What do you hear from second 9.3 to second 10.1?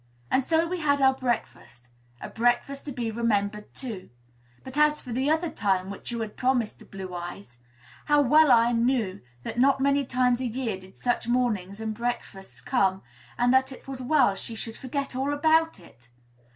that not many